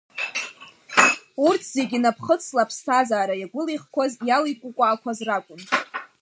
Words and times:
Урҭ 1.47 1.61
зегьы 1.75 1.97
наԥхыцла 2.03 2.61
аԥсҭазаара 2.63 3.35
иагәылихқәаз, 3.37 4.11
иаликәыкәаақәаз 4.27 5.19
ракәын… 5.27 5.61